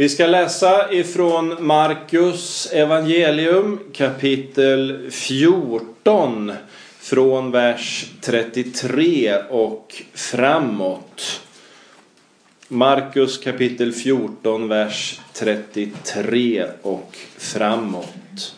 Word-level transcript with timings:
Vi 0.00 0.08
ska 0.08 0.26
läsa 0.26 0.92
ifrån 0.92 1.66
Markus 1.66 2.66
evangelium 2.72 3.80
kapitel 3.92 5.10
14 5.10 6.52
från 7.00 7.50
vers 7.50 8.06
33 8.20 9.36
och 9.50 10.02
framåt. 10.14 11.40
Markus 12.68 13.38
kapitel 13.38 13.92
14, 13.92 14.68
vers 14.68 15.20
33 15.32 16.66
och 16.82 17.16
framåt. 17.38 18.54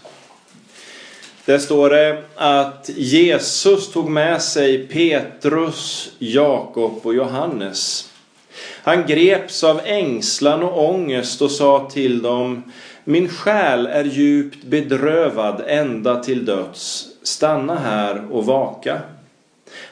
Där 1.45 1.59
står 1.59 1.91
det 1.91 2.23
att 2.35 2.91
Jesus 2.97 3.93
tog 3.93 4.11
med 4.11 4.43
sig 4.43 4.87
Petrus, 4.87 6.13
Jakob 6.19 7.01
och 7.03 7.15
Johannes 7.15 8.12
han 8.83 9.07
greps 9.07 9.65
av 9.65 9.81
ängslan 9.85 10.63
och 10.63 10.91
ångest 10.91 11.43
och 11.43 11.51
sa 11.51 11.91
till 11.93 12.23
dem 12.23 12.63
Min 13.05 13.29
själ 13.29 13.87
är 13.87 14.05
djupt 14.05 14.65
bedrövad 14.65 15.63
ända 15.67 16.23
till 16.23 16.45
döds. 16.45 17.09
Stanna 17.23 17.79
här 17.79 18.33
och 18.33 18.47
vaka. 18.47 19.01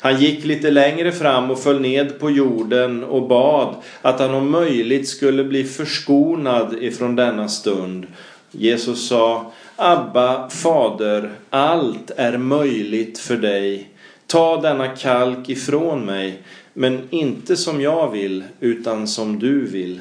Han 0.01 0.21
gick 0.21 0.45
lite 0.45 0.71
längre 0.71 1.13
fram 1.13 1.51
och 1.51 1.63
föll 1.63 1.81
ned 1.81 2.19
på 2.19 2.31
jorden 2.31 3.05
och 3.05 3.29
bad 3.29 3.75
att 4.03 4.21
han 4.21 4.35
om 4.35 4.51
möjligt 4.51 5.09
skulle 5.09 5.45
bli 5.45 5.65
förskonad 5.65 6.77
ifrån 6.81 7.17
denna 7.17 7.49
stund. 7.49 8.07
Jesus 8.51 9.09
sa 9.09 9.53
Abba, 9.77 10.51
fader, 10.51 11.31
allt 11.51 12.11
är 12.17 12.39
möjligt 12.39 13.19
för 13.19 13.37
dig. 13.37 13.89
Ta 14.31 14.61
denna 14.61 14.89
kalk 14.89 15.49
ifrån 15.49 16.05
mig. 16.05 16.43
Men 16.73 17.09
inte 17.11 17.57
som 17.57 17.81
jag 17.81 18.11
vill, 18.11 18.45
utan 18.61 19.09
som 19.09 19.39
du 19.39 19.67
vill. 19.67 20.01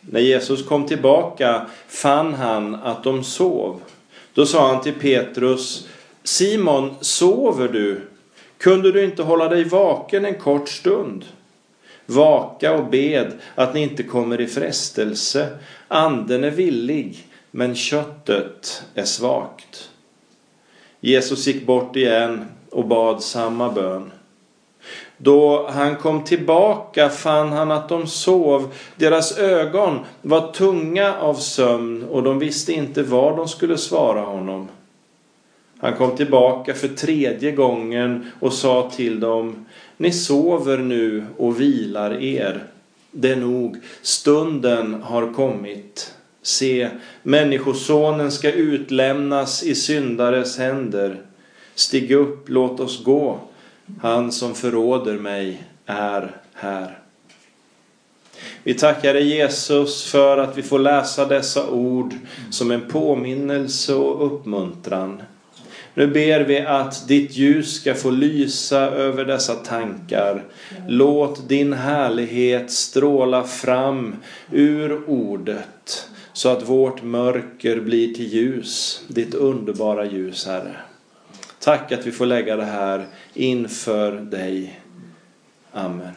När 0.00 0.20
Jesus 0.20 0.66
kom 0.66 0.86
tillbaka 0.86 1.66
fann 1.88 2.34
han 2.34 2.74
att 2.74 3.04
de 3.04 3.24
sov. 3.24 3.80
Då 4.34 4.46
sa 4.46 4.68
han 4.68 4.82
till 4.82 4.94
Petrus, 4.94 5.88
Simon, 6.22 6.94
sover 7.00 7.68
du? 7.68 8.00
Kunde 8.58 8.92
du 8.92 9.04
inte 9.04 9.22
hålla 9.22 9.48
dig 9.48 9.64
vaken 9.64 10.24
en 10.24 10.38
kort 10.38 10.68
stund? 10.68 11.24
Vaka 12.06 12.72
och 12.72 12.90
bed 12.90 13.32
att 13.54 13.74
ni 13.74 13.82
inte 13.82 14.02
kommer 14.02 14.40
i 14.40 14.46
frestelse. 14.46 15.58
Anden 15.88 16.44
är 16.44 16.50
villig, 16.50 17.26
men 17.50 17.74
köttet 17.74 18.82
är 18.94 19.04
svagt. 19.04 19.90
Jesus 21.00 21.46
gick 21.46 21.66
bort 21.66 21.96
igen 21.96 22.44
och 22.72 22.86
bad 22.86 23.22
samma 23.22 23.70
bön. 23.70 24.10
Då 25.16 25.66
han 25.70 25.96
kom 25.96 26.24
tillbaka 26.24 27.08
fann 27.08 27.52
han 27.52 27.70
att 27.70 27.88
de 27.88 28.06
sov. 28.06 28.72
Deras 28.96 29.38
ögon 29.38 29.98
var 30.22 30.52
tunga 30.52 31.14
av 31.14 31.34
sömn 31.34 32.04
och 32.04 32.22
de 32.22 32.38
visste 32.38 32.72
inte 32.72 33.02
vad 33.02 33.36
de 33.36 33.48
skulle 33.48 33.78
svara 33.78 34.20
honom. 34.20 34.68
Han 35.78 35.94
kom 35.94 36.16
tillbaka 36.16 36.74
för 36.74 36.88
tredje 36.88 37.52
gången 37.52 38.30
och 38.40 38.52
sa 38.52 38.90
till 38.96 39.20
dem 39.20 39.66
Ni 39.96 40.12
sover 40.12 40.78
nu 40.78 41.26
och 41.38 41.60
vilar 41.60 42.22
er. 42.22 42.64
Det 43.10 43.30
är 43.30 43.36
nog, 43.36 43.76
stunden 44.02 45.02
har 45.02 45.32
kommit. 45.32 46.14
Se, 46.42 46.88
Människosonen 47.22 48.32
ska 48.32 48.52
utlämnas 48.52 49.62
i 49.62 49.74
syndares 49.74 50.58
händer. 50.58 51.20
Stig 51.74 52.12
upp, 52.12 52.48
låt 52.48 52.80
oss 52.80 53.04
gå. 53.04 53.38
Han 54.00 54.32
som 54.32 54.54
förråder 54.54 55.18
mig 55.18 55.62
är 55.86 56.36
här. 56.54 56.98
Vi 58.62 58.74
tackar 58.74 59.14
dig 59.14 59.28
Jesus 59.28 60.04
för 60.04 60.38
att 60.38 60.58
vi 60.58 60.62
får 60.62 60.78
läsa 60.78 61.26
dessa 61.26 61.70
ord 61.70 62.14
som 62.50 62.70
en 62.70 62.88
påminnelse 62.88 63.94
och 63.94 64.26
uppmuntran. 64.26 65.22
Nu 65.94 66.06
ber 66.06 66.40
vi 66.40 66.60
att 66.60 67.08
ditt 67.08 67.36
ljus 67.36 67.74
ska 67.74 67.94
få 67.94 68.10
lysa 68.10 68.80
över 68.80 69.24
dessa 69.24 69.54
tankar. 69.54 70.44
Låt 70.88 71.48
din 71.48 71.72
härlighet 71.72 72.70
stråla 72.70 73.44
fram 73.44 74.16
ur 74.50 75.08
ordet 75.10 76.08
så 76.32 76.48
att 76.48 76.68
vårt 76.68 77.02
mörker 77.02 77.80
blir 77.80 78.14
till 78.14 78.34
ljus, 78.34 79.04
ditt 79.08 79.34
underbara 79.34 80.04
ljus, 80.04 80.46
Herre. 80.46 80.76
Tack 81.62 81.92
att 81.92 82.06
vi 82.06 82.12
får 82.12 82.26
lägga 82.26 82.56
det 82.56 82.64
här 82.64 83.06
inför 83.34 84.12
dig. 84.12 84.80
Amen. 85.72 86.12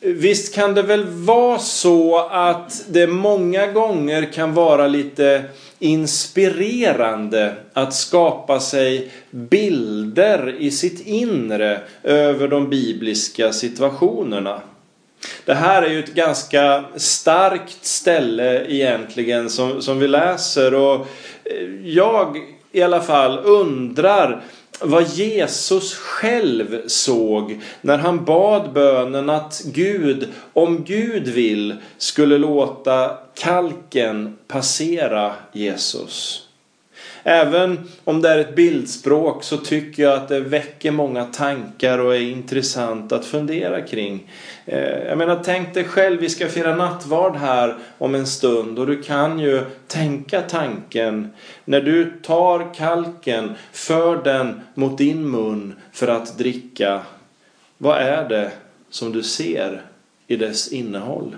Visst 0.00 0.54
kan 0.54 0.74
det 0.74 0.82
väl 0.82 1.04
vara 1.04 1.58
så 1.58 2.18
att 2.18 2.84
det 2.88 3.06
många 3.06 3.66
gånger 3.66 4.32
kan 4.32 4.54
vara 4.54 4.86
lite 4.86 5.44
inspirerande 5.78 7.54
att 7.72 7.94
skapa 7.94 8.60
sig 8.60 9.10
bilder 9.30 10.56
i 10.58 10.70
sitt 10.70 11.06
inre 11.06 11.80
över 12.02 12.48
de 12.48 12.70
bibliska 12.70 13.52
situationerna. 13.52 14.60
Det 15.44 15.54
här 15.54 15.82
är 15.82 15.90
ju 15.90 15.98
ett 15.98 16.14
ganska 16.14 16.84
starkt 16.96 17.84
ställe 17.84 18.64
egentligen 18.68 19.50
som, 19.50 19.82
som 19.82 19.98
vi 19.98 20.08
läser 20.08 20.74
och 20.74 21.06
eh, 21.44 21.66
jag 21.84 22.36
i 22.72 22.82
alla 22.82 23.00
fall 23.00 23.38
undrar 23.38 24.42
vad 24.80 25.08
Jesus 25.08 25.94
själv 25.94 26.88
såg 26.88 27.60
när 27.80 27.98
han 27.98 28.24
bad 28.24 28.72
bönen 28.72 29.30
att 29.30 29.62
Gud, 29.64 30.28
om 30.52 30.84
Gud 30.84 31.28
vill, 31.28 31.74
skulle 31.98 32.38
låta 32.38 33.18
kalken 33.34 34.38
passera 34.48 35.32
Jesus. 35.52 36.45
Även 37.28 37.78
om 38.04 38.22
det 38.22 38.28
är 38.28 38.38
ett 38.38 38.54
bildspråk 38.54 39.44
så 39.44 39.56
tycker 39.56 40.02
jag 40.02 40.12
att 40.12 40.28
det 40.28 40.40
väcker 40.40 40.90
många 40.90 41.24
tankar 41.24 41.98
och 41.98 42.14
är 42.16 42.20
intressant 42.20 43.12
att 43.12 43.24
fundera 43.24 43.80
kring. 43.80 44.30
Eh, 44.64 44.98
jag 44.98 45.18
menar, 45.18 45.40
tänk 45.44 45.74
dig 45.74 45.84
själv, 45.84 46.20
vi 46.20 46.28
ska 46.28 46.48
fira 46.48 46.76
nattvard 46.76 47.36
här 47.36 47.76
om 47.98 48.14
en 48.14 48.26
stund 48.26 48.78
och 48.78 48.86
du 48.86 49.02
kan 49.02 49.38
ju 49.38 49.64
tänka 49.86 50.40
tanken 50.40 51.32
när 51.64 51.80
du 51.80 52.12
tar 52.22 52.74
kalken, 52.74 53.54
för 53.72 54.24
den 54.24 54.60
mot 54.74 54.98
din 54.98 55.30
mun 55.30 55.74
för 55.92 56.08
att 56.08 56.38
dricka. 56.38 57.02
Vad 57.78 57.98
är 57.98 58.28
det 58.28 58.50
som 58.90 59.12
du 59.12 59.22
ser 59.22 59.82
i 60.26 60.36
dess 60.36 60.72
innehåll? 60.72 61.36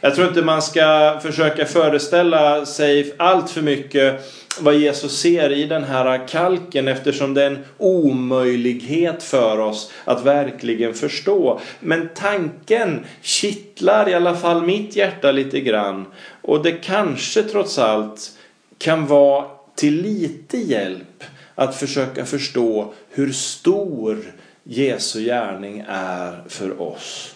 Jag 0.00 0.14
tror 0.14 0.28
inte 0.28 0.42
man 0.42 0.62
ska 0.62 1.18
försöka 1.22 1.66
föreställa 1.66 2.66
sig 2.66 3.14
allt 3.16 3.50
för 3.50 3.62
mycket 3.62 4.20
vad 4.60 4.74
Jesus 4.74 5.20
ser 5.20 5.52
i 5.52 5.64
den 5.64 5.84
här 5.84 6.28
kalken 6.28 6.88
eftersom 6.88 7.34
det 7.34 7.42
är 7.42 7.46
en 7.46 7.64
omöjlighet 7.78 9.22
för 9.22 9.58
oss 9.58 9.92
att 10.04 10.24
verkligen 10.24 10.94
förstå. 10.94 11.60
Men 11.80 12.08
tanken 12.14 13.04
kittlar 13.22 14.08
i 14.08 14.14
alla 14.14 14.34
fall 14.34 14.62
mitt 14.62 14.96
hjärta 14.96 15.32
lite 15.32 15.60
grann. 15.60 16.06
Och 16.42 16.62
det 16.62 16.72
kanske 16.72 17.42
trots 17.42 17.78
allt 17.78 18.30
kan 18.78 19.06
vara 19.06 19.44
till 19.74 20.02
lite 20.02 20.58
hjälp 20.58 21.24
att 21.54 21.76
försöka 21.76 22.24
förstå 22.24 22.94
hur 23.10 23.32
stor 23.32 24.18
Jesu 24.62 25.24
gärning 25.24 25.84
är 25.88 26.42
för 26.48 26.80
oss. 26.82 27.34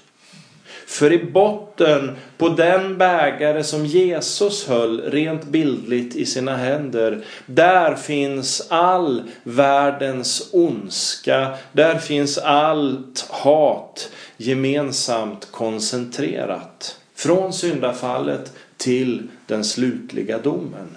För 0.87 1.13
i 1.13 1.25
botten 1.25 2.17
på 2.39 2.49
den 2.49 2.99
bägare 2.99 3.65
som 3.65 3.87
Jesus 3.87 4.67
höll 4.69 5.01
rent 5.01 5.45
bildligt 5.45 6.17
i 6.17 6.27
sina 6.27 6.57
händer, 6.57 7.25
där 7.47 7.95
finns 7.95 8.67
all 8.69 9.23
världens 9.43 10.49
ondska, 10.53 11.57
där 11.73 11.99
finns 11.99 12.39
allt 12.39 13.27
hat 13.29 14.11
gemensamt 14.37 15.49
koncentrerat. 15.51 16.99
Från 17.15 17.53
syndafallet 17.53 18.53
till 18.77 19.23
den 19.47 19.65
slutliga 19.65 20.39
domen. 20.39 20.97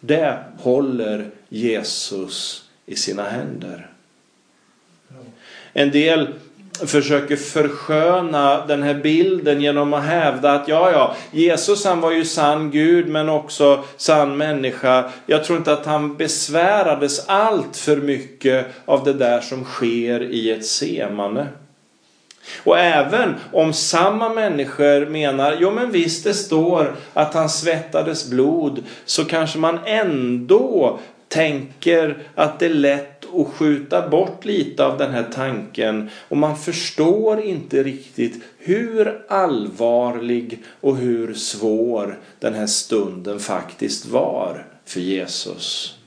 Det 0.00 0.38
håller 0.58 1.30
Jesus 1.48 2.64
i 2.86 2.96
sina 2.96 3.22
händer. 3.22 3.90
En 5.72 5.90
del 5.90 6.28
försöker 6.86 7.36
försköna 7.36 8.66
den 8.66 8.82
här 8.82 8.94
bilden 8.94 9.60
genom 9.60 9.94
att 9.94 10.04
hävda 10.04 10.52
att 10.52 10.68
ja, 10.68 10.90
ja, 10.90 11.16
Jesus 11.30 11.84
han 11.84 12.00
var 12.00 12.10
ju 12.10 12.24
sann 12.24 12.70
Gud 12.70 13.08
men 13.08 13.28
också 13.28 13.84
sann 13.96 14.36
människa. 14.36 15.10
Jag 15.26 15.44
tror 15.44 15.58
inte 15.58 15.72
att 15.72 15.86
han 15.86 16.16
besvärades 16.16 17.28
allt 17.28 17.76
för 17.76 17.96
mycket 17.96 18.66
av 18.84 19.04
det 19.04 19.12
där 19.12 19.40
som 19.40 19.64
sker 19.64 20.22
i 20.22 20.50
ett 20.50 20.66
semane. 20.66 21.46
Och 22.64 22.78
även 22.78 23.34
om 23.52 23.72
samma 23.72 24.28
människor 24.28 25.06
menar, 25.06 25.56
jo 25.60 25.70
men 25.70 25.90
visst 25.90 26.24
det 26.24 26.34
står 26.34 26.94
att 27.14 27.34
han 27.34 27.48
svettades 27.48 28.30
blod, 28.30 28.84
så 29.04 29.24
kanske 29.24 29.58
man 29.58 29.78
ändå 29.84 30.98
tänker 31.28 32.18
att 32.34 32.58
det 32.58 32.66
är 32.66 32.70
lätt 32.70 33.13
att 33.36 33.54
skjuta 33.54 34.08
bort 34.08 34.44
lite 34.44 34.86
av 34.86 34.98
den 34.98 35.12
här 35.12 35.26
tanken 35.34 36.10
och 36.28 36.36
man 36.36 36.56
förstår 36.56 37.40
inte 37.40 37.82
riktigt 37.82 38.42
hur 38.58 39.24
allvarlig 39.28 40.62
och 40.80 40.96
hur 40.96 41.34
svår 41.34 42.18
den 42.38 42.54
här 42.54 42.66
stunden 42.66 43.38
faktiskt 43.38 44.06
var 44.06 44.66
för 44.84 45.00
Jesus. 45.00 45.98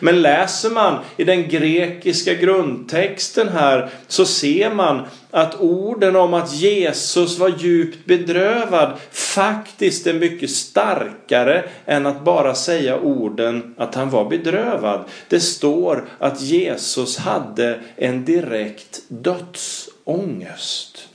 Men 0.00 0.22
läser 0.22 0.70
man 0.70 1.04
i 1.16 1.24
den 1.24 1.48
grekiska 1.48 2.34
grundtexten 2.34 3.48
här 3.48 3.90
så 4.06 4.24
ser 4.24 4.74
man 4.74 5.02
att 5.30 5.60
orden 5.60 6.16
om 6.16 6.34
att 6.34 6.54
Jesus 6.54 7.38
var 7.38 7.54
djupt 7.58 8.06
bedrövad 8.06 8.92
faktiskt 9.10 10.06
är 10.06 10.14
mycket 10.14 10.50
starkare 10.50 11.64
än 11.86 12.06
att 12.06 12.24
bara 12.24 12.54
säga 12.54 13.00
orden 13.00 13.74
att 13.78 13.94
han 13.94 14.10
var 14.10 14.24
bedrövad. 14.24 15.04
Det 15.28 15.40
står 15.40 16.08
att 16.18 16.40
Jesus 16.40 17.18
hade 17.18 17.80
en 17.96 18.24
direkt 18.24 19.00
dödsångest. 19.08 21.08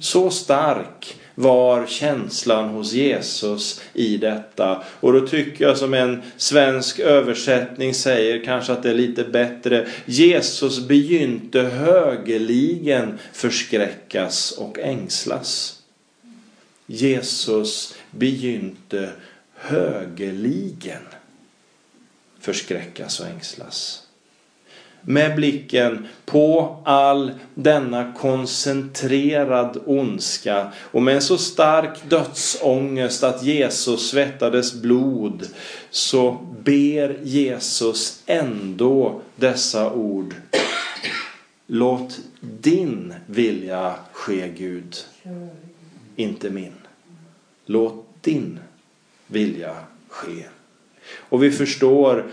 Så 0.00 0.30
stark 0.30 1.16
var 1.38 1.86
känslan 1.86 2.68
hos 2.68 2.92
Jesus 2.92 3.80
i 3.92 4.16
detta. 4.16 4.82
Och 5.00 5.12
då 5.12 5.26
tycker 5.26 5.64
jag 5.64 5.78
som 5.78 5.94
en 5.94 6.22
svensk 6.36 6.98
översättning 6.98 7.94
säger 7.94 8.44
kanske 8.44 8.72
att 8.72 8.82
det 8.82 8.90
är 8.90 8.94
lite 8.94 9.24
bättre. 9.24 9.86
Jesus 10.04 10.88
begynte 10.88 11.60
högeligen 11.60 13.18
förskräckas 13.32 14.52
och 14.52 14.78
ängslas. 14.78 15.82
Jesus 16.86 17.94
begynte 18.10 19.10
högeligen 19.54 21.02
förskräckas 22.40 23.20
och 23.20 23.26
ängslas 23.26 24.05
med 25.06 25.36
blicken 25.36 26.06
på 26.24 26.76
all 26.84 27.32
denna 27.54 28.12
koncentrerad 28.12 29.82
ondska 29.86 30.72
och 30.78 31.02
med 31.02 31.14
en 31.14 31.22
så 31.22 31.38
stark 31.38 31.98
dödsångest 32.08 33.22
att 33.22 33.42
Jesus 33.42 34.10
svettades 34.10 34.74
blod 34.74 35.48
så 35.90 36.46
ber 36.64 37.18
Jesus 37.22 38.22
ändå 38.26 39.20
dessa 39.36 39.92
ord. 39.92 40.34
Låt 41.66 42.20
din 42.40 43.14
vilja 43.26 43.94
ske 44.12 44.48
Gud, 44.48 44.96
inte 46.16 46.50
min. 46.50 46.72
Låt 47.66 48.06
din 48.20 48.58
vilja 49.26 49.76
ske. 50.08 50.44
Och 51.16 51.42
vi 51.42 51.50
förstår 51.50 52.26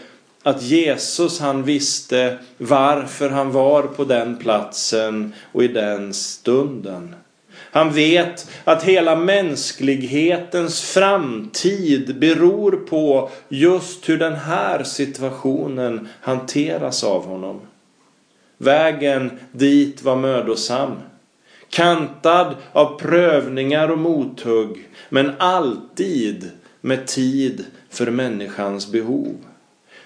att 0.44 0.62
Jesus 0.62 1.40
han 1.40 1.64
visste 1.64 2.38
varför 2.58 3.30
han 3.30 3.52
var 3.52 3.84
på 3.84 4.04
den 4.04 4.38
platsen 4.38 5.34
och 5.52 5.64
i 5.64 5.68
den 5.68 6.14
stunden. 6.14 7.16
Han 7.56 7.94
vet 7.94 8.50
att 8.64 8.84
hela 8.84 9.16
mänsklighetens 9.16 10.82
framtid 10.82 12.20
beror 12.20 12.72
på 12.72 13.30
just 13.50 14.10
hur 14.10 14.18
den 14.18 14.34
här 14.36 14.84
situationen 14.84 16.08
hanteras 16.22 17.04
av 17.04 17.26
honom. 17.26 17.62
Vägen 18.58 19.40
dit 19.52 20.04
var 20.04 20.16
mödosam. 20.16 20.92
Kantad 21.70 22.56
av 22.72 23.00
prövningar 23.00 23.90
och 23.92 23.98
mothugg. 23.98 24.90
Men 25.10 25.32
alltid 25.38 26.52
med 26.82 27.08
tid 27.08 27.66
för 27.90 28.12
människans 28.12 28.92
behov 28.92 29.36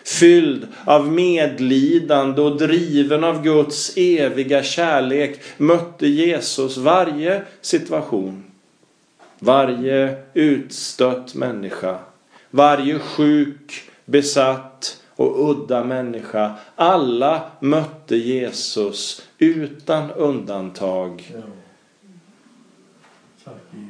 fylld 0.08 0.68
av 0.86 1.12
medlidande 1.12 2.42
och 2.42 2.58
driven 2.58 3.24
av 3.24 3.44
Guds 3.44 3.98
eviga 3.98 4.64
kärlek 4.64 5.40
mötte 5.58 6.08
Jesus 6.08 6.78
varje 6.78 7.42
situation. 7.62 8.44
Varje 9.40 10.16
utstött 10.34 11.36
människa. 11.36 12.00
Varje 12.50 13.00
sjuk, 13.00 13.84
besatt 14.06 15.02
och 15.16 15.50
udda 15.50 15.84
människa. 15.84 16.56
Alla 16.76 17.52
mötte 17.60 18.16
Jesus 18.16 19.28
utan 19.38 20.12
undantag. 20.12 21.36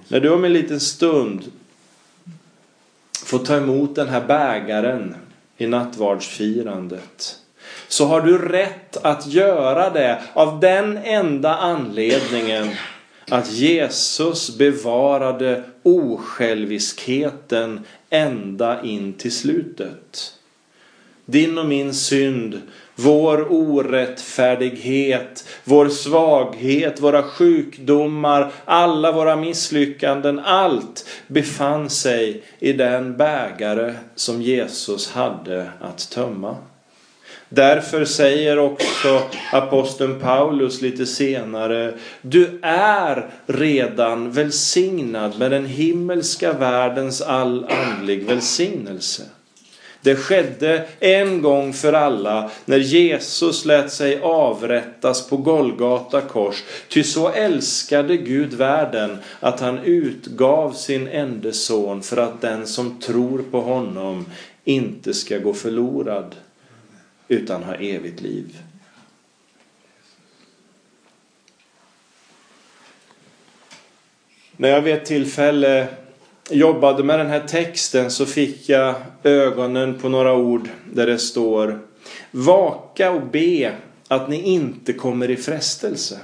När 0.08 0.20
du 0.20 0.30
om 0.30 0.46
en 0.46 0.54
liten 0.54 0.80
stund 0.80 1.52
får 3.26 3.40
ta 3.40 3.58
emot 3.58 3.96
den 3.96 4.08
här 4.08 4.26
bägaren 4.28 5.16
i 5.58 5.68
nattvardsfirandet 5.68 7.40
så 7.88 8.06
har 8.06 8.22
du 8.22 8.38
rätt 8.38 8.98
att 8.98 9.28
göra 9.28 9.90
det 9.90 10.22
av 10.34 10.60
den 10.60 10.98
enda 10.98 11.56
anledningen 11.56 12.70
att 13.30 13.52
Jesus 13.52 14.58
bevarade 14.58 15.64
osjälviskheten 15.84 17.86
ända 18.10 18.84
in 18.84 19.14
till 19.14 19.32
slutet. 19.32 20.34
Din 21.26 21.58
och 21.58 21.66
min 21.66 21.94
synd, 21.94 22.62
vår 23.00 23.52
orättfärdighet, 23.52 25.46
vår 25.64 25.90
svaghet, 25.90 27.00
våra 27.02 27.24
sjukdomar, 27.24 28.52
alla 28.66 29.12
våra 29.12 29.36
misslyckanden, 29.36 30.40
allt 30.40 31.06
befann 31.28 31.90
sig 31.90 32.44
i 32.60 32.74
den 32.74 33.18
bägare 33.18 33.94
som 34.16 34.42
Jesus 34.42 35.12
hade 35.12 35.72
att 35.82 36.10
tömma. 36.10 36.56
Därför 37.50 38.06
säger 38.06 38.60
också 38.60 39.22
aposteln 39.52 40.20
Paulus 40.20 40.82
lite 40.82 41.06
senare 41.06 41.94
Du 42.22 42.60
är 42.62 43.30
redan 43.46 44.32
välsignad 44.32 45.40
med 45.40 45.52
den 45.52 45.66
himmelska 45.66 46.54
världens 46.54 47.22
all 47.22 47.66
andlig 47.66 48.26
välsignelse. 48.26 49.24
Det 50.02 50.16
skedde 50.16 50.88
en 51.00 51.42
gång 51.42 51.74
för 51.74 51.94
alla 51.94 52.52
när 52.66 52.78
Jesus 52.78 53.66
lät 53.66 53.92
sig 53.92 54.22
avrättas 54.22 55.30
på 55.30 55.38
Golgata 55.38 56.22
kors. 56.22 56.64
Ty 56.88 57.04
så 57.04 57.30
älskade 57.30 58.18
Gud 58.18 58.54
världen 58.54 59.18
att 59.40 59.60
han 59.60 59.80
utgav 59.80 60.72
sin 60.72 61.08
enda 61.08 61.52
son 61.52 62.04
för 62.04 62.18
att 62.18 62.42
den 62.42 62.68
som 62.68 63.00
tror 63.00 63.44
på 63.52 63.62
honom 63.62 64.26
inte 64.64 65.14
ska 65.14 65.38
gå 65.38 65.54
förlorad 65.54 66.36
utan 67.28 67.64
ha 67.64 67.76
evigt 67.76 68.22
liv. 68.22 68.58
När 74.58 74.70
jag 74.70 74.82
vid 74.82 74.94
ett 74.94 75.06
tillfälle 75.06 75.88
jobbade 76.50 77.04
med 77.04 77.20
den 77.20 77.28
här 77.28 77.48
texten 77.48 78.12
så 78.12 78.26
fick 78.26 78.70
jag 78.70 78.96
ögonen 79.24 80.00
på 80.00 80.10
några 80.10 80.34
ord 80.34 80.70
där 80.94 81.08
det 81.08 81.18
står 81.18 81.80
Vaka 82.32 83.12
och 83.12 83.22
be 83.22 83.72
att 84.08 84.30
ni 84.30 84.42
inte 84.42 84.94
kommer 84.94 85.30
i 85.30 85.36
frestelse. 85.36 86.20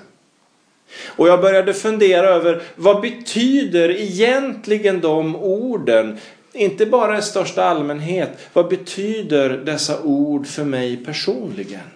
Och 1.06 1.27
jag 1.27 1.42
började 1.42 1.74
fundera 1.74 2.27
över 2.27 2.62
vad 2.75 3.01
betyder 3.01 3.89
egentligen 3.89 5.01
de 5.01 5.36
orden? 5.36 6.18
Inte 6.53 6.86
bara 6.86 7.18
i 7.18 7.22
största 7.22 7.63
allmänhet. 7.63 8.30
Vad 8.53 8.68
betyder 8.68 9.50
dessa 9.50 10.01
ord 10.01 10.48
för 10.48 10.63
mig 10.63 11.06
personligen? 11.06 11.89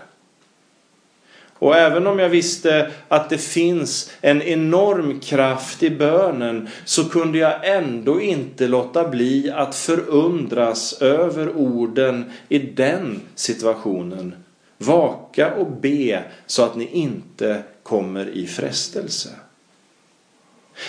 Och 1.60 1.76
även 1.76 2.08
om 2.08 2.20
jag 2.20 2.30
visste 2.30 2.92
att 3.08 3.30
det 3.30 3.38
finns 3.38 4.12
en 4.22 4.42
enorm 4.42 5.20
kraft 5.20 5.84
i 5.84 5.90
bönen 5.90 6.70
så 6.86 7.10
kunde 7.10 7.38
jag 7.38 7.78
ändå 7.78 8.22
inte 8.22 8.68
låta 8.68 9.08
bli 9.08 9.52
att 9.52 9.76
förundras 9.76 11.02
över 11.02 11.58
orden 11.58 12.32
i 12.50 12.60
den 12.60 13.22
situationen. 13.36 14.36
Vaka 14.78 15.54
och 15.54 15.72
be 15.72 16.24
så 16.46 16.64
att 16.64 16.76
ni 16.76 16.90
inte 16.92 17.62
kommer 17.84 18.30
i 18.30 18.48
frestelse. 18.48 19.30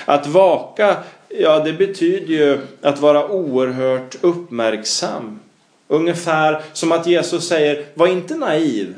Att 0.05 0.27
vaka, 0.27 0.97
ja 1.29 1.59
det 1.59 1.73
betyder 1.73 2.35
ju 2.35 2.59
att 2.83 3.01
vara 3.01 3.29
oerhört 3.29 4.17
uppmärksam. 4.21 5.41
Ungefär 5.89 6.63
som 6.73 6.93
att 6.93 7.07
Jesus 7.07 7.49
säger, 7.49 7.85
var 7.95 8.07
inte 8.07 8.35
naiv. 8.37 8.95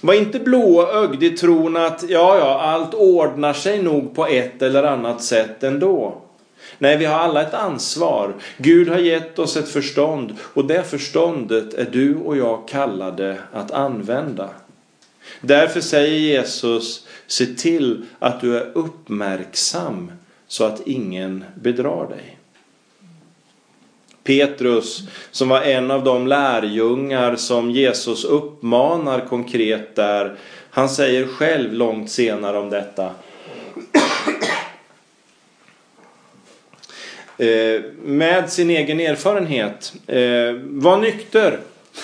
Var 0.00 0.14
inte 0.14 0.38
blåögd 0.38 1.22
i 1.22 1.30
tron 1.30 1.76
att 1.76 2.04
ja, 2.08 2.38
ja, 2.38 2.60
allt 2.60 2.94
ordnar 2.94 3.52
sig 3.52 3.82
nog 3.82 4.14
på 4.14 4.26
ett 4.26 4.62
eller 4.62 4.82
annat 4.82 5.22
sätt 5.22 5.62
ändå. 5.62 6.22
Nej, 6.78 6.96
vi 6.96 7.04
har 7.04 7.18
alla 7.18 7.42
ett 7.42 7.54
ansvar. 7.54 8.34
Gud 8.56 8.88
har 8.88 8.98
gett 8.98 9.38
oss 9.38 9.56
ett 9.56 9.68
förstånd 9.68 10.36
och 10.54 10.64
det 10.64 10.84
förståndet 10.84 11.74
är 11.74 11.88
du 11.92 12.16
och 12.16 12.36
jag 12.36 12.68
kallade 12.68 13.38
att 13.52 13.70
använda. 13.70 14.50
Därför 15.40 15.80
säger 15.80 16.18
Jesus, 16.18 17.06
se 17.26 17.46
till 17.46 18.06
att 18.18 18.40
du 18.40 18.56
är 18.56 18.70
uppmärksam 18.74 20.12
så 20.48 20.64
att 20.64 20.86
ingen 20.86 21.44
bedrar 21.54 22.08
dig. 22.08 22.38
Petrus, 24.24 25.02
som 25.30 25.48
var 25.48 25.60
en 25.60 25.90
av 25.90 26.04
de 26.04 26.26
lärjungar 26.26 27.36
som 27.36 27.70
Jesus 27.70 28.24
uppmanar 28.24 29.20
konkret 29.20 29.96
där, 29.96 30.36
han 30.70 30.88
säger 30.88 31.26
själv 31.26 31.72
långt 31.72 32.10
senare 32.10 32.58
om 32.58 32.70
detta. 32.70 33.10
Eh, 37.38 37.82
med 38.02 38.50
sin 38.50 38.70
egen 38.70 39.00
erfarenhet. 39.00 39.92
Eh, 40.06 40.52
var 40.62 40.98
nykter. 40.98 41.58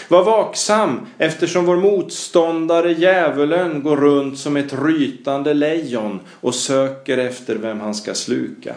Var 0.08 0.24
vaksam 0.24 1.06
eftersom 1.18 1.64
vår 1.66 1.76
motståndare 1.76 2.92
djävulen 2.92 3.82
går 3.82 3.96
runt 3.96 4.38
som 4.38 4.56
ett 4.56 4.72
rytande 4.84 5.54
lejon 5.54 6.20
och 6.40 6.54
söker 6.54 7.18
efter 7.18 7.54
vem 7.54 7.80
han 7.80 7.94
ska 7.94 8.14
sluka. 8.14 8.74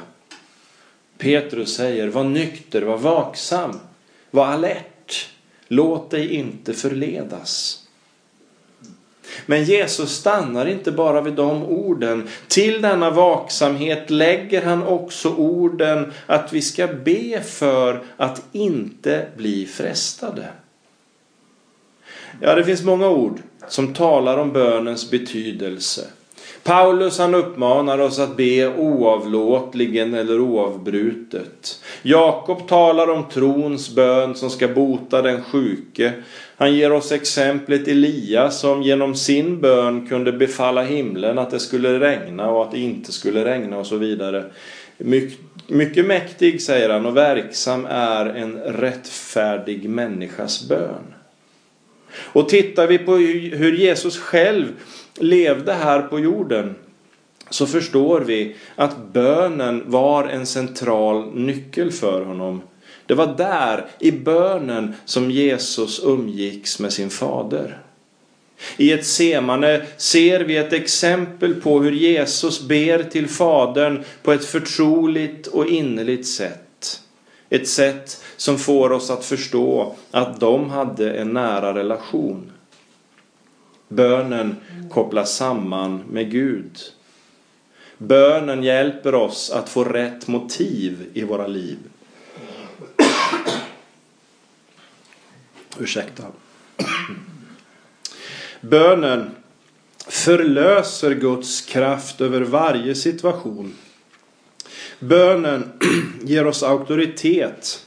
Petrus 1.21 1.75
säger, 1.75 2.07
var 2.07 2.23
nykter, 2.23 2.81
var 2.81 2.97
vaksam, 2.97 3.79
var 4.31 4.45
alert. 4.45 5.29
Låt 5.67 6.11
dig 6.11 6.33
inte 6.33 6.73
förledas. 6.73 7.83
Men 9.45 9.63
Jesus 9.63 10.11
stannar 10.11 10.65
inte 10.65 10.91
bara 10.91 11.21
vid 11.21 11.33
de 11.33 11.63
orden. 11.63 12.29
Till 12.47 12.81
denna 12.81 13.09
vaksamhet 13.09 14.09
lägger 14.09 14.61
han 14.61 14.83
också 14.83 15.35
orden 15.35 16.13
att 16.25 16.53
vi 16.53 16.61
ska 16.61 16.87
be 16.87 17.41
för 17.41 18.03
att 18.17 18.41
inte 18.51 19.27
bli 19.37 19.65
frestade. 19.65 20.47
Ja, 22.41 22.55
det 22.55 22.63
finns 22.63 22.83
många 22.83 23.09
ord 23.09 23.41
som 23.67 23.93
talar 23.93 24.37
om 24.37 24.53
bönens 24.53 25.11
betydelse. 25.11 26.07
Paulus 26.63 27.19
han 27.19 27.35
uppmanar 27.35 27.99
oss 27.99 28.19
att 28.19 28.37
be 28.37 28.67
oavlåtligen 28.67 30.13
eller 30.13 30.39
oavbrutet. 30.39 31.79
Jakob 32.01 32.67
talar 32.67 33.09
om 33.09 33.29
trons 33.29 33.95
bön 33.95 34.35
som 34.35 34.49
ska 34.49 34.67
bota 34.67 35.21
den 35.21 35.43
sjuke. 35.43 36.13
Han 36.57 36.75
ger 36.75 36.91
oss 36.91 37.11
exemplet 37.11 37.87
Elia 37.87 38.51
som 38.51 38.83
genom 38.83 39.15
sin 39.15 39.61
bön 39.61 40.07
kunde 40.07 40.31
befalla 40.31 40.83
himlen 40.83 41.39
att 41.39 41.51
det 41.51 41.59
skulle 41.59 41.99
regna 41.99 42.49
och 42.49 42.63
att 42.63 42.71
det 42.71 42.79
inte 42.79 43.11
skulle 43.11 43.45
regna 43.45 43.77
och 43.77 43.87
så 43.87 43.97
vidare. 43.97 44.45
My 44.97 45.31
mycket 45.67 46.05
mäktig, 46.05 46.61
säger 46.61 46.89
han, 46.89 47.05
och 47.05 47.17
verksam 47.17 47.87
är 47.89 48.25
en 48.25 48.57
rättfärdig 48.59 49.89
människas 49.89 50.69
bön. 50.69 51.13
Och 52.13 52.49
tittar 52.49 52.87
vi 52.87 52.97
på 52.97 53.15
hur 53.15 53.77
Jesus 53.77 54.17
själv 54.19 54.65
levde 55.19 55.73
här 55.73 56.01
på 56.01 56.19
jorden 56.19 56.75
så 57.49 57.65
förstår 57.65 58.21
vi 58.21 58.55
att 58.75 59.13
bönen 59.13 59.83
var 59.85 60.23
en 60.27 60.45
central 60.45 61.35
nyckel 61.35 61.91
för 61.91 62.25
honom. 62.25 62.61
Det 63.05 63.13
var 63.13 63.37
där, 63.37 63.85
i 63.99 64.11
bönen, 64.11 64.95
som 65.05 65.31
Jesus 65.31 66.01
umgicks 66.03 66.79
med 66.79 66.93
sin 66.93 67.09
fader. 67.09 67.77
I 68.77 68.91
ett 68.91 69.05
semane 69.05 69.85
ser 69.97 70.39
vi 70.39 70.57
ett 70.57 70.73
exempel 70.73 71.53
på 71.53 71.79
hur 71.79 71.91
Jesus 71.91 72.61
ber 72.61 73.03
till 73.03 73.27
Fadern 73.27 74.03
på 74.23 74.31
ett 74.31 74.45
förtroligt 74.45 75.47
och 75.47 75.67
innerligt 75.67 76.27
sätt. 76.27 77.01
Ett 77.49 77.67
sätt 77.67 78.23
som 78.37 78.57
får 78.57 78.91
oss 78.91 79.09
att 79.09 79.25
förstå 79.25 79.95
att 80.11 80.39
de 80.39 80.69
hade 80.69 81.13
en 81.13 81.33
nära 81.33 81.75
relation. 81.75 82.51
Bönen 83.91 84.55
kopplas 84.89 85.35
samman 85.35 86.03
med 86.09 86.31
Gud. 86.31 86.79
Bönen 87.97 88.63
hjälper 88.63 89.15
oss 89.15 89.51
att 89.51 89.69
få 89.69 89.83
rätt 89.83 90.27
motiv 90.27 91.09
i 91.13 91.23
våra 91.23 91.47
liv. 91.47 91.77
Ursäkta. 95.79 96.23
Bönen 98.61 99.31
förlöser 100.07 101.11
Guds 101.11 101.61
kraft 101.61 102.21
över 102.21 102.41
varje 102.41 102.95
situation. 102.95 103.73
Bönen 104.99 105.71
ger 106.23 106.47
oss 106.47 106.63
auktoritet 106.63 107.85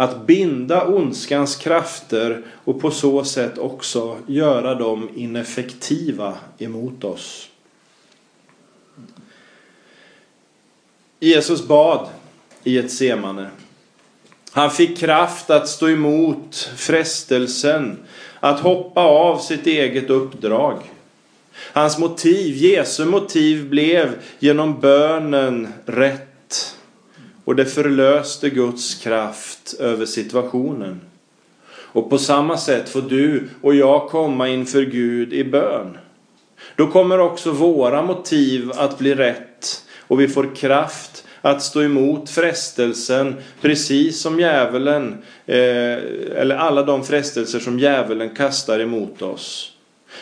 att 0.00 0.26
binda 0.26 0.86
ondskans 0.86 1.56
krafter 1.56 2.42
och 2.64 2.80
på 2.80 2.90
så 2.90 3.24
sätt 3.24 3.58
också 3.58 4.18
göra 4.26 4.74
dem 4.74 5.08
ineffektiva 5.14 6.34
emot 6.58 7.04
oss. 7.04 7.48
Jesus 11.18 11.66
bad 11.68 12.08
i 12.64 12.78
ett 12.78 12.92
semane. 12.92 13.50
Han 14.50 14.70
fick 14.70 14.98
kraft 14.98 15.50
att 15.50 15.68
stå 15.68 15.88
emot 15.88 16.70
frestelsen 16.76 17.98
att 18.40 18.60
hoppa 18.60 19.00
av 19.00 19.38
sitt 19.38 19.66
eget 19.66 20.10
uppdrag. 20.10 20.76
Hans 21.52 21.98
motiv, 21.98 22.56
Jesu 22.56 23.04
motiv 23.04 23.68
blev 23.68 24.18
genom 24.38 24.80
bönen 24.80 25.68
rätt 25.86 26.76
och 27.44 27.56
det 27.56 27.66
förlöste 27.66 28.50
Guds 28.50 28.94
kraft 28.94 29.74
över 29.78 30.06
situationen. 30.06 31.00
Och 31.92 32.10
på 32.10 32.18
samma 32.18 32.56
sätt 32.56 32.88
får 32.88 33.02
du 33.02 33.48
och 33.60 33.74
jag 33.74 34.08
komma 34.08 34.48
inför 34.48 34.82
Gud 34.82 35.32
i 35.32 35.44
bön. 35.44 35.98
Då 36.76 36.86
kommer 36.86 37.18
också 37.18 37.50
våra 37.50 38.02
motiv 38.02 38.70
att 38.74 38.98
bli 38.98 39.14
rätt 39.14 39.84
och 39.98 40.20
vi 40.20 40.28
får 40.28 40.56
kraft 40.56 41.24
att 41.40 41.62
stå 41.62 41.82
emot 41.82 42.30
frestelsen 42.30 43.36
precis 43.60 44.20
som 44.20 44.40
djävulen, 44.40 45.18
eh, 45.46 45.56
eller 46.36 46.56
alla 46.56 46.82
de 46.82 47.04
frestelser 47.04 47.58
som 47.58 47.78
djävulen 47.78 48.34
kastar 48.34 48.80
emot 48.80 49.22
oss. 49.22 49.72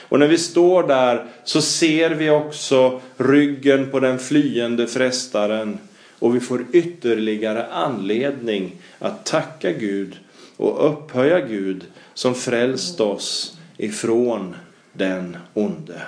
Och 0.08 0.18
när 0.18 0.28
vi 0.28 0.38
står 0.38 0.88
där 0.88 1.26
så 1.44 1.62
ser 1.62 2.10
vi 2.10 2.30
också 2.30 3.00
ryggen 3.16 3.90
på 3.90 4.00
den 4.00 4.18
flyende 4.18 4.87
frestaren 4.87 5.78
och 6.18 6.37
vi 6.37 6.40
får 6.40 6.66
ytterligare 6.72 7.66
anledning 7.66 8.76
att 8.98 9.26
tacka 9.26 9.72
Gud 9.72 10.18
och 10.56 10.90
upphöja 10.90 11.40
Gud 11.40 11.84
som 12.14 12.34
frälst 12.34 13.00
oss 13.00 13.58
ifrån 13.76 14.56
den 14.92 15.37
onde. 15.54 16.02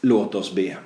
Låt 0.00 0.34
oss 0.34 0.52
be. 0.52 0.76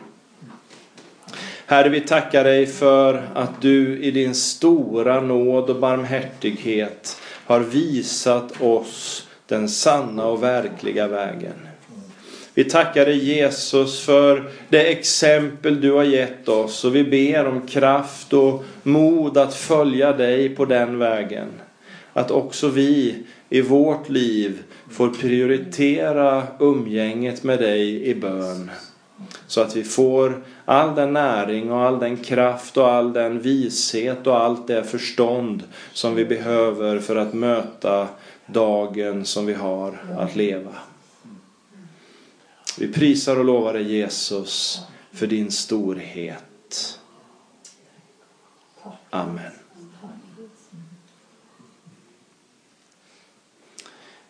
Herre, 1.67 1.89
vi 1.89 2.01
tackar 2.01 2.45
dig 2.45 2.67
för 2.67 3.29
att 3.35 3.63
du 3.63 3.99
i 3.99 4.11
din 4.11 4.35
stora 4.35 5.21
nåd 5.21 5.71
och 5.71 5.81
barmhärtighet 5.81 7.21
har 7.47 7.61
visat 7.61 8.61
oss 8.61 9.29
den 9.47 9.69
sanna 9.69 10.27
och 10.27 10.43
verkliga 10.43 11.09
vägen. 11.09 11.66
Vi 12.57 12.65
tackar 12.65 13.05
dig 13.05 13.25
Jesus 13.25 14.01
för 14.01 14.51
det 14.69 14.93
exempel 14.93 15.81
du 15.81 15.93
har 15.93 16.05
gett 16.05 16.49
oss 16.49 16.85
och 16.85 16.95
vi 16.95 17.05
ber 17.05 17.47
om 17.47 17.67
kraft 17.67 18.33
och 18.33 18.65
mod 18.83 19.39
att 19.39 19.55
följa 19.55 20.13
dig 20.13 20.49
på 20.49 20.65
den 20.65 20.99
vägen. 20.99 21.49
Att 22.13 22.31
också 22.31 22.69
vi 22.69 23.23
i 23.49 23.61
vårt 23.61 24.09
liv 24.09 24.63
får 24.91 25.09
prioritera 25.09 26.43
umgänget 26.61 27.43
med 27.43 27.59
dig 27.59 28.03
i 28.05 28.15
bön. 28.15 28.71
Så 29.47 29.61
att 29.61 29.77
vi 29.77 29.85
får 29.85 30.43
all 30.65 30.95
den 30.95 31.13
näring 31.13 31.73
och 31.73 31.81
all 31.81 31.99
den 31.99 32.17
kraft 32.17 32.77
och 32.77 32.89
all 32.89 33.13
den 33.13 33.41
vishet 33.41 34.27
och 34.27 34.41
allt 34.41 34.67
det 34.67 34.85
förstånd 34.85 35.63
som 35.93 36.15
vi 36.15 36.25
behöver 36.25 36.99
för 36.99 37.17
att 37.17 37.35
möta 37.35 38.09
dagen 38.47 39.25
som 39.25 39.47
vi 39.47 39.55
har 39.55 39.99
att 40.19 40.37
leva. 40.37 40.73
Vi 42.79 42.89
prisar 42.89 43.37
och 43.37 43.45
lovar 43.45 43.73
dig 43.73 43.93
Jesus 43.93 44.81
för 45.13 45.27
din 45.27 45.51
storhet. 45.51 47.01
Amen. 49.11 49.53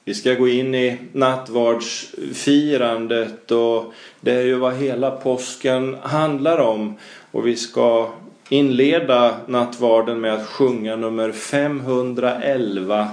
Vi 0.05 0.15
ska 0.15 0.35
gå 0.35 0.49
in 0.49 0.75
i 0.75 0.99
nattvardsfirandet 1.13 3.51
och 3.51 3.93
det 4.21 4.33
är 4.33 4.43
ju 4.43 4.55
vad 4.55 4.77
hela 4.77 5.11
påsken 5.11 5.97
handlar 6.03 6.59
om. 6.59 6.95
Och 7.31 7.47
vi 7.47 7.57
ska 7.57 8.13
inleda 8.49 9.41
nattvarden 9.47 10.21
med 10.21 10.35
att 10.35 10.47
sjunga 10.47 10.97
nummer 10.97 11.33
511 11.33 13.09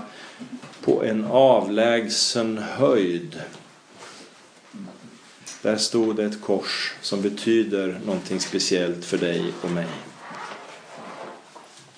på 0.85 1.03
en 1.03 1.25
avlägsen 1.31 2.57
höjd. 2.57 3.41
Där 5.63 5.77
stod 5.77 6.15
det 6.15 6.25
ett 6.25 6.41
kors 6.41 6.93
som 7.01 7.21
betyder 7.21 7.99
någonting 8.05 8.39
speciellt 8.39 9.05
för 9.05 9.17
dig 9.17 9.53
och 9.61 9.71
mig. 9.71 9.87